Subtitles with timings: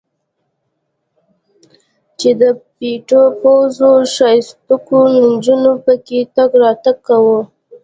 [2.19, 2.43] چې د
[2.77, 4.97] پيتو پوزو ښايستوکو
[5.29, 7.39] نجونو پکښې تګ راتګ کاوه.